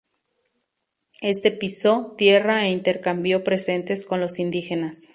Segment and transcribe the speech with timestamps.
[1.21, 5.09] Este pisó tierra e intercambió presentes con los indígenas.